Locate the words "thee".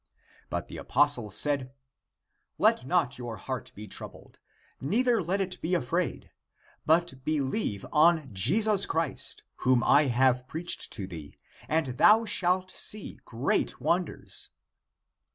11.05-11.37